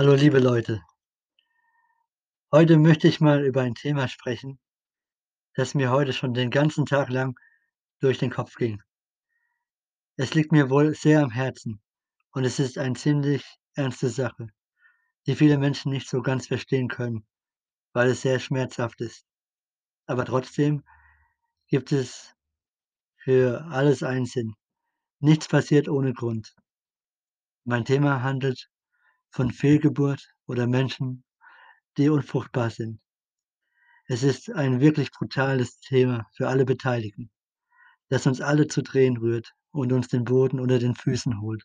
[0.00, 0.82] Hallo, liebe Leute.
[2.50, 4.58] Heute möchte ich mal über ein Thema sprechen,
[5.56, 7.38] das mir heute schon den ganzen Tag lang
[8.00, 8.82] durch den Kopf ging.
[10.16, 11.82] Es liegt mir wohl sehr am Herzen
[12.32, 13.44] und es ist eine ziemlich
[13.74, 14.46] ernste Sache,
[15.26, 17.26] die viele Menschen nicht so ganz verstehen können,
[17.92, 19.26] weil es sehr schmerzhaft ist.
[20.06, 20.82] Aber trotzdem
[21.68, 22.34] gibt es
[23.16, 24.54] für alles einen Sinn.
[25.18, 26.54] Nichts passiert ohne Grund.
[27.64, 28.69] Mein Thema handelt
[29.30, 31.24] von Fehlgeburt oder Menschen,
[31.96, 33.00] die unfruchtbar sind.
[34.06, 37.30] Es ist ein wirklich brutales Thema für alle Beteiligten,
[38.08, 41.64] das uns alle zu Tränen rührt und uns den Boden unter den Füßen holt.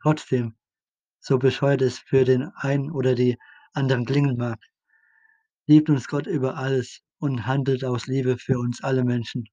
[0.00, 0.56] Trotzdem,
[1.20, 3.36] so bescheuert es für den einen oder die
[3.72, 4.60] anderen klingen mag,
[5.66, 9.48] liebt uns Gott über alles und handelt aus Liebe für uns alle Menschen.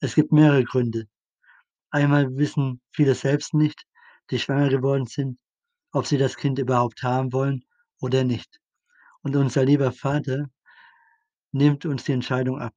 [0.00, 1.06] Es gibt mehrere Gründe.
[1.90, 3.86] Einmal wissen viele selbst nicht,
[4.30, 5.38] die schwanger geworden sind,
[5.92, 7.64] ob sie das Kind überhaupt haben wollen
[8.00, 8.60] oder nicht.
[9.22, 10.50] Und unser lieber Vater
[11.52, 12.74] nimmt uns die Entscheidung ab.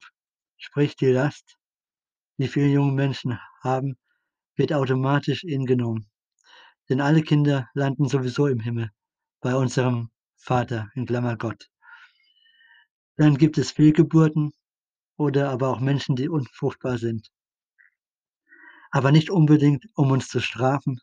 [0.58, 1.56] Sprich, die Last,
[2.38, 3.96] die viele junge Menschen haben,
[4.54, 6.08] wird automatisch ihnen genommen.
[6.88, 8.90] Denn alle Kinder landen sowieso im Himmel,
[9.40, 11.68] bei unserem Vater, in Klammer Gott.
[13.16, 14.52] Dann gibt es Fehlgeburten
[15.16, 17.30] oder aber auch Menschen, die unfruchtbar sind.
[18.90, 21.00] Aber nicht unbedingt, um uns zu strafen,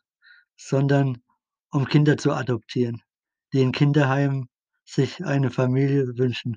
[0.56, 1.22] sondern
[1.74, 3.02] um Kinder zu adoptieren,
[3.52, 4.48] die in Kinderheimen
[4.84, 6.56] sich eine Familie wünschen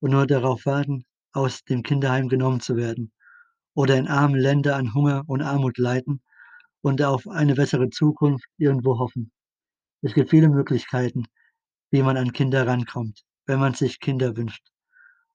[0.00, 3.12] und nur darauf warten, aus dem Kinderheim genommen zu werden
[3.74, 6.22] oder in armen Länder an Hunger und Armut leiden
[6.80, 9.32] und auf eine bessere Zukunft irgendwo hoffen.
[10.00, 11.26] Es gibt viele Möglichkeiten,
[11.90, 14.66] wie man an Kinder rankommt, wenn man sich Kinder wünscht.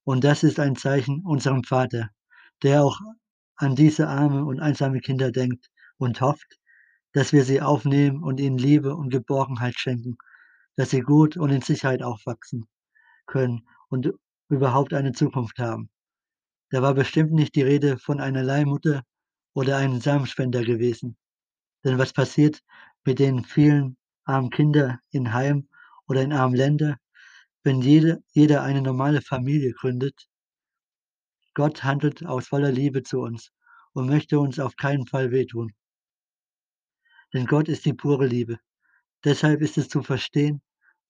[0.06, 2.10] Und das ist ein Zeichen unserem Vater,
[2.64, 3.00] der auch
[3.58, 6.58] an diese arme und einsame Kinder denkt und hofft,
[7.14, 10.18] dass wir sie aufnehmen und ihnen Liebe und Geborgenheit schenken,
[10.76, 12.66] dass sie gut und in Sicherheit aufwachsen
[13.26, 14.12] können und
[14.50, 15.90] überhaupt eine Zukunft haben.
[16.70, 19.04] Da war bestimmt nicht die Rede von einer Leihmutter
[19.54, 21.16] oder einem Samenspender gewesen.
[21.84, 22.64] Denn was passiert
[23.06, 25.68] mit den vielen armen Kindern in Heim
[26.08, 26.98] oder in armen Ländern,
[27.64, 30.28] wenn jede, jeder eine normale Familie gründet?
[31.54, 33.52] Gott handelt aus voller Liebe zu uns
[33.94, 35.72] und möchte uns auf keinen Fall wehtun.
[37.34, 38.60] Denn Gott ist die pure Liebe.
[39.24, 40.62] Deshalb ist es zu verstehen,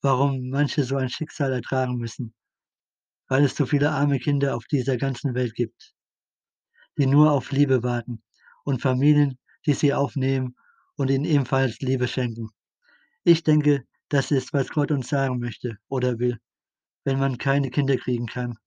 [0.01, 2.33] warum manche so ein Schicksal ertragen müssen,
[3.27, 5.93] weil es so viele arme Kinder auf dieser ganzen Welt gibt,
[6.97, 8.21] die nur auf Liebe warten
[8.63, 10.55] und Familien, die sie aufnehmen
[10.95, 12.49] und ihnen ebenfalls Liebe schenken.
[13.23, 16.37] Ich denke, das ist, was Gott uns sagen möchte oder will,
[17.03, 18.57] wenn man keine Kinder kriegen kann,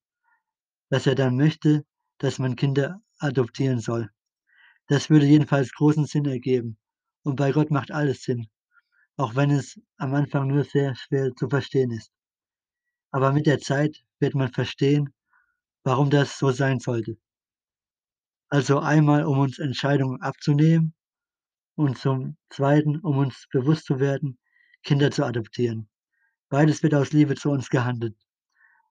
[0.90, 1.84] dass er dann möchte,
[2.18, 4.10] dass man Kinder adoptieren soll.
[4.88, 6.78] Das würde jedenfalls großen Sinn ergeben.
[7.26, 8.46] Und bei Gott macht alles Sinn,
[9.16, 12.12] auch wenn es am Anfang nur sehr schwer zu verstehen ist.
[13.10, 15.12] Aber mit der Zeit wird man verstehen,
[15.82, 17.18] warum das so sein sollte.
[18.48, 20.94] Also einmal, um uns Entscheidungen abzunehmen
[21.74, 24.38] und zum Zweiten, um uns bewusst zu werden,
[24.84, 25.88] Kinder zu adoptieren.
[26.48, 28.16] Beides wird aus Liebe zu uns gehandelt.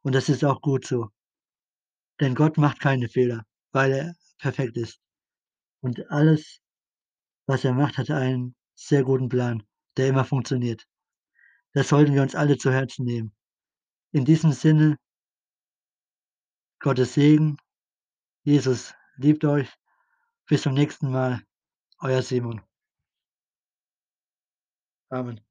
[0.01, 1.09] Und das ist auch gut so.
[2.19, 5.00] Denn Gott macht keine Fehler, weil er perfekt ist.
[5.79, 6.59] Und alles,
[7.47, 9.63] was er macht, hat einen sehr guten Plan,
[9.97, 10.85] der immer funktioniert.
[11.73, 13.35] Das sollten wir uns alle zu Herzen nehmen.
[14.11, 14.97] In diesem Sinne,
[16.79, 17.57] Gottes Segen,
[18.44, 19.69] Jesus liebt euch.
[20.47, 21.41] Bis zum nächsten Mal,
[22.00, 22.61] euer Simon.
[25.09, 25.41] Amen.